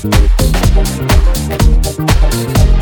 Thank 0.00 0.28
you. 2.72 2.77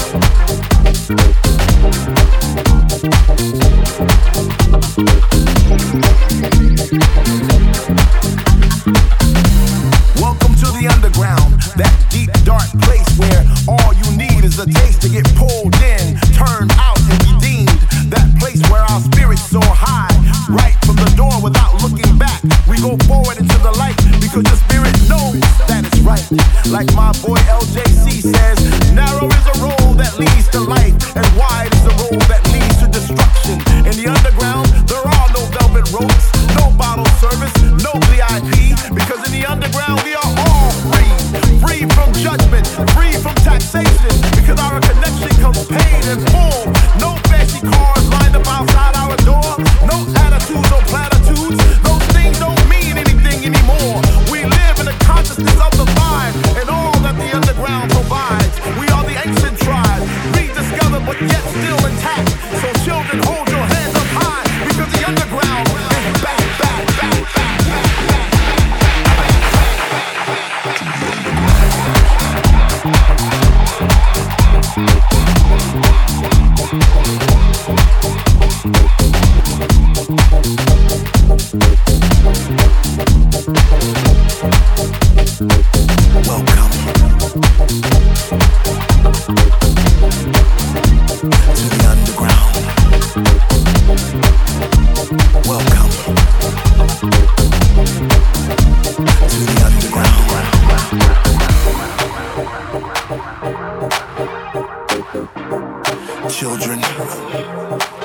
Children 106.31 106.81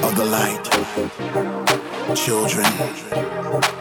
of 0.04 0.16
the 0.16 0.24
light. 0.24 0.64
Children 2.16 3.81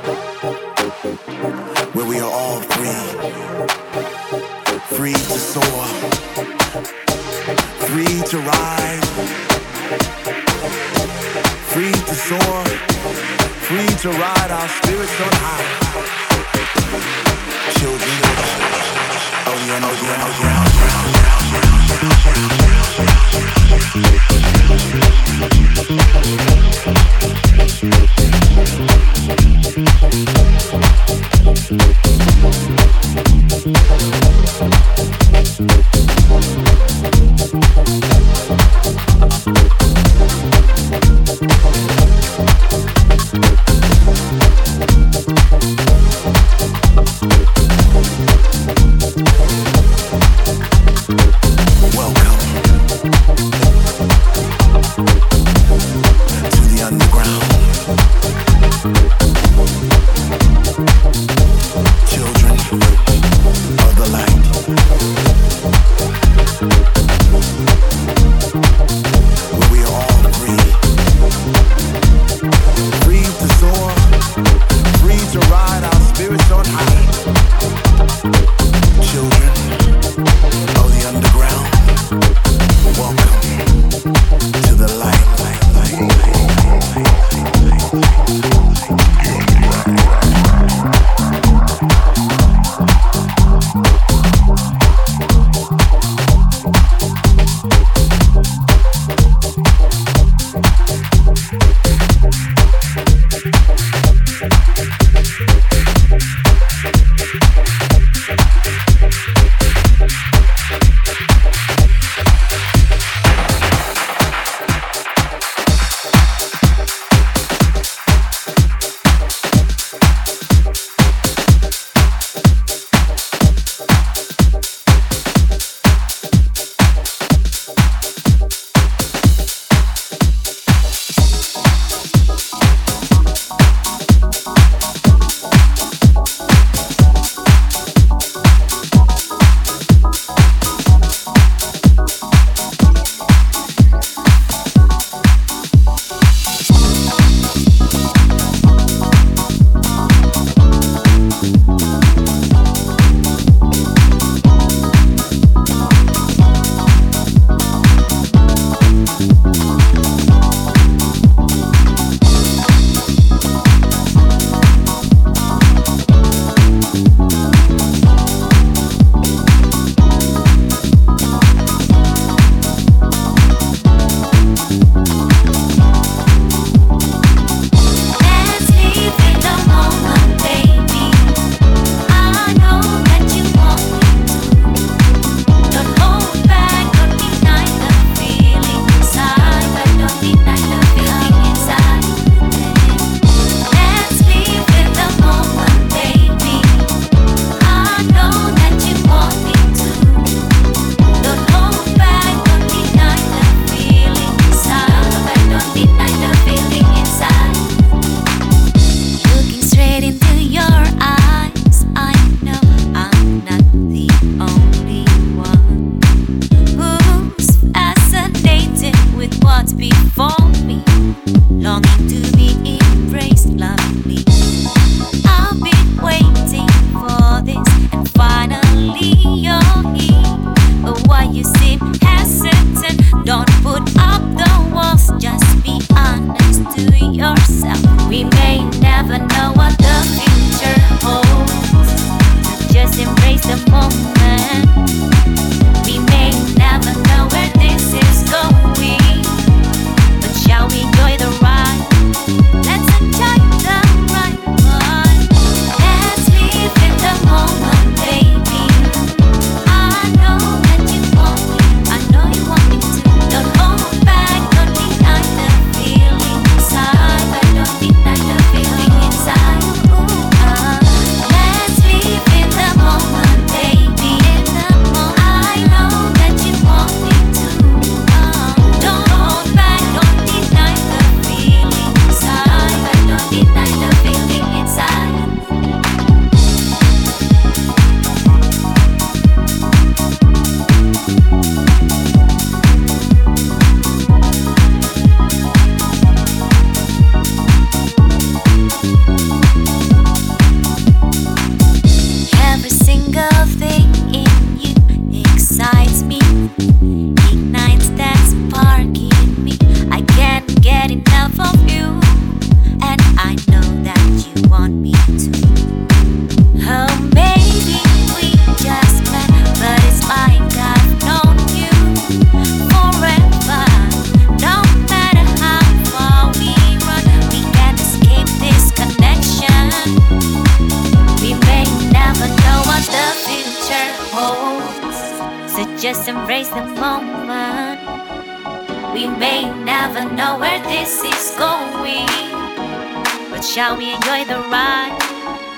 Shall 343.53 343.77
we 343.77 343.93
enjoy 343.93 344.25
the 344.27 344.39
ride? 344.49 344.97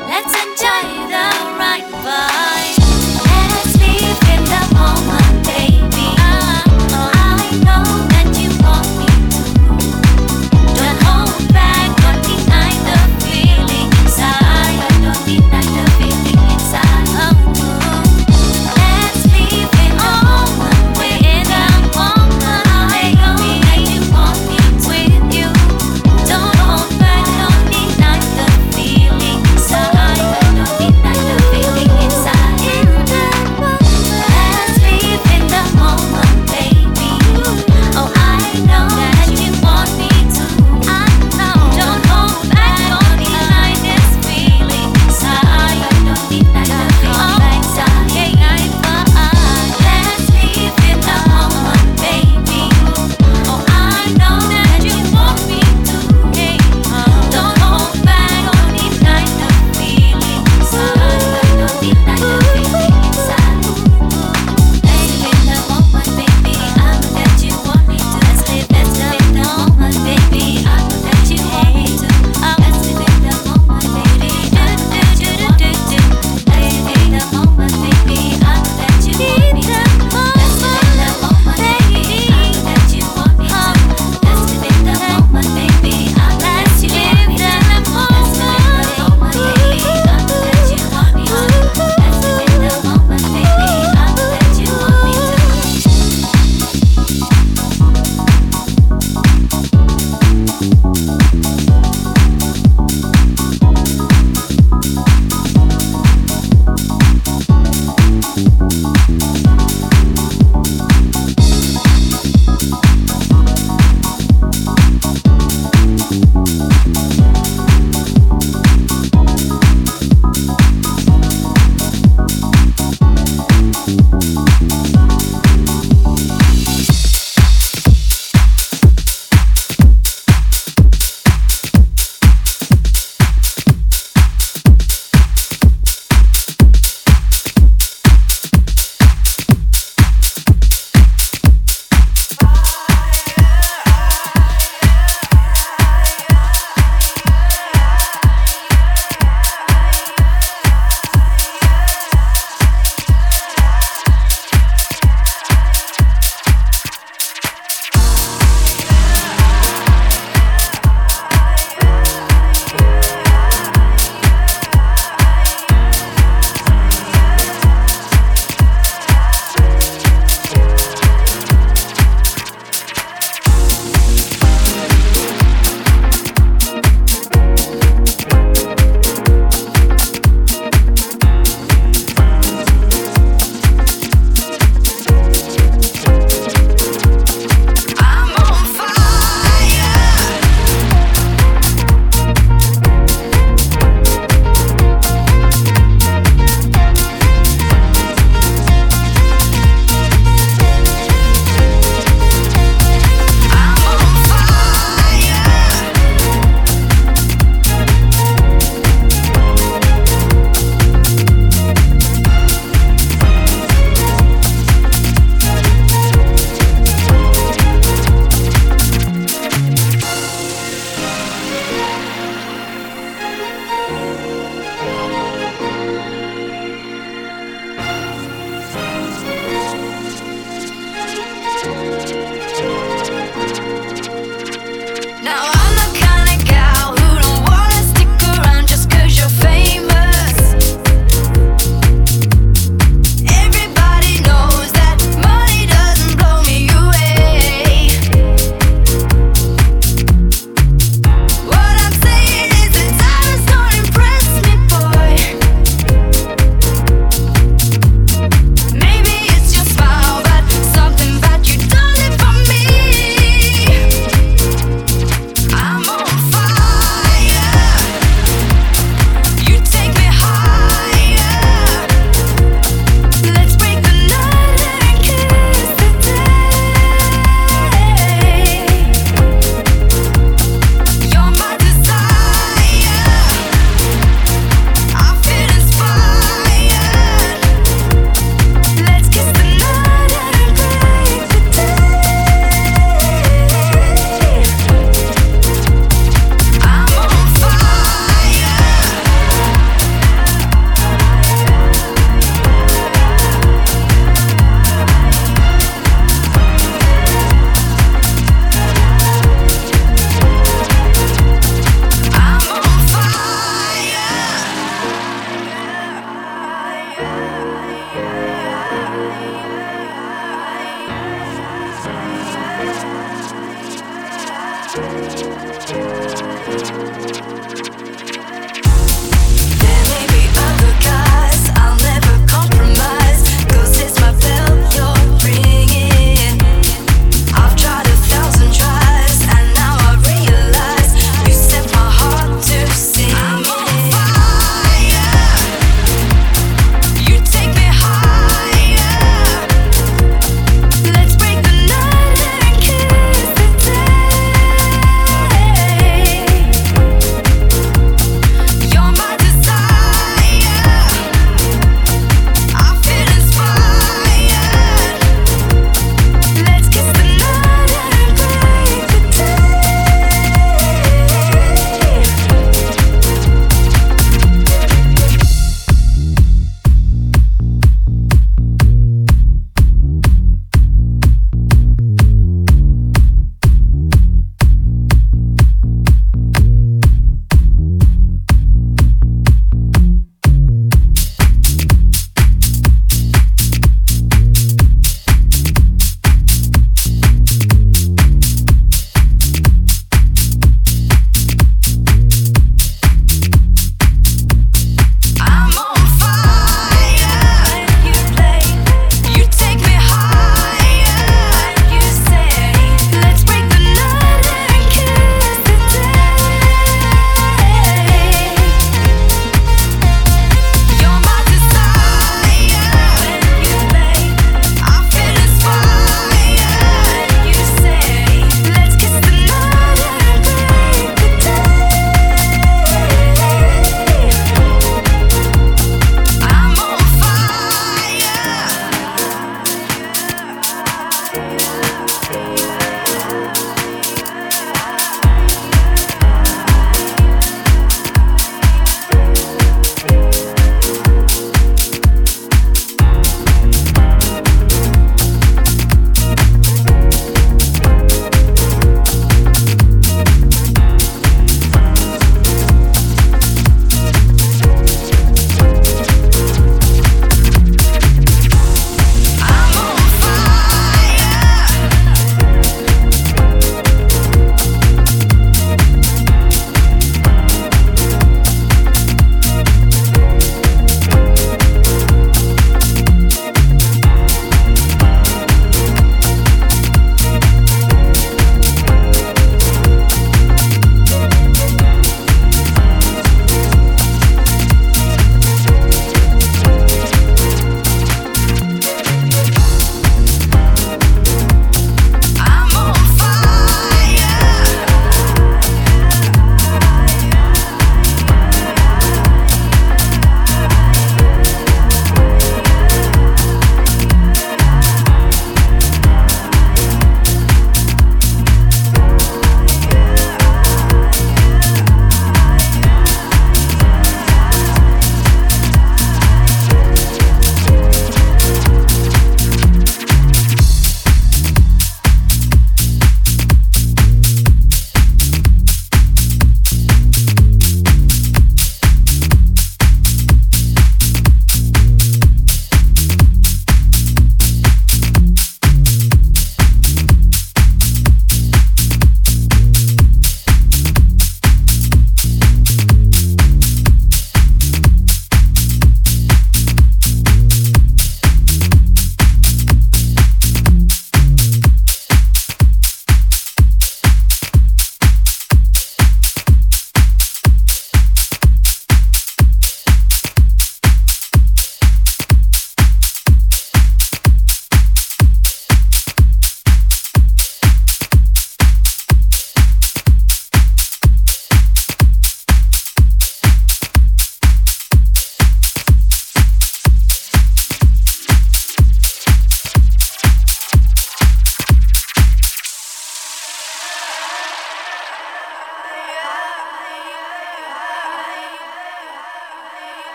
Let's 0.00 0.34
enjoy 0.44 1.08
the 1.08 1.24
ride, 1.56 1.88
boys. 2.04 2.77